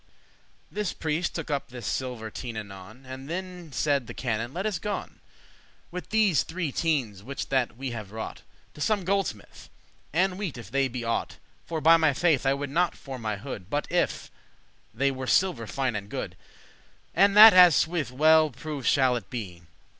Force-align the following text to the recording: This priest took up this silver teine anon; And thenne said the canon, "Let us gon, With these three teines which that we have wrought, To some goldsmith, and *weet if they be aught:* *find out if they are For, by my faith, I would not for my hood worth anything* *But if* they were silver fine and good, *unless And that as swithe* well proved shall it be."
This 0.71 0.93
priest 0.93 1.35
took 1.35 1.51
up 1.51 1.67
this 1.69 1.85
silver 1.85 2.31
teine 2.31 2.57
anon; 2.57 3.05
And 3.05 3.29
thenne 3.29 3.71
said 3.71 4.07
the 4.07 4.15
canon, 4.15 4.51
"Let 4.51 4.65
us 4.65 4.79
gon, 4.79 5.19
With 5.91 6.09
these 6.09 6.41
three 6.41 6.71
teines 6.71 7.21
which 7.21 7.49
that 7.49 7.77
we 7.77 7.91
have 7.91 8.11
wrought, 8.11 8.41
To 8.73 8.81
some 8.81 9.03
goldsmith, 9.03 9.69
and 10.11 10.39
*weet 10.39 10.57
if 10.57 10.71
they 10.71 10.87
be 10.87 11.03
aught:* 11.03 11.37
*find 11.37 11.37
out 11.37 11.37
if 11.37 11.43
they 11.43 11.53
are 11.53 11.67
For, 11.67 11.81
by 11.81 11.97
my 11.97 12.13
faith, 12.15 12.47
I 12.47 12.55
would 12.55 12.71
not 12.71 12.95
for 12.95 13.19
my 13.19 13.35
hood 13.35 13.71
worth 13.71 13.85
anything* 13.91 13.91
*But 13.91 13.91
if* 13.91 14.31
they 14.91 15.11
were 15.11 15.27
silver 15.27 15.67
fine 15.67 15.95
and 15.95 16.09
good, 16.09 16.35
*unless 17.13 17.13
And 17.13 17.37
that 17.37 17.53
as 17.53 17.75
swithe* 17.75 18.09
well 18.09 18.49
proved 18.49 18.87
shall 18.87 19.15
it 19.15 19.29
be." 19.29 19.61